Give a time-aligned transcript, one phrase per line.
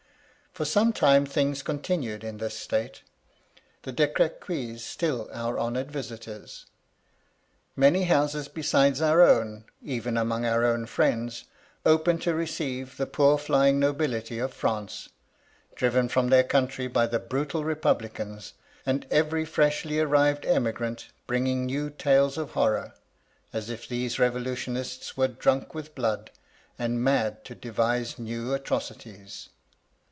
[0.53, 3.03] For some time things continued in this state;—
[3.83, 6.65] the De Crequys still our honoured visitors,—
[7.79, 11.45] ^many houses besides our own, even among our own Inends,
[11.85, 15.07] open to receive the poor flying nobility of France,
[15.73, 18.51] driven from their country by the brutal repub licans,
[18.85, 22.93] and every freshly arrived emigrant bringing new tales of horror,
[23.53, 26.29] as if these revolutionists were drunk with blood,
[26.77, 29.47] and mad to devise new atrocities.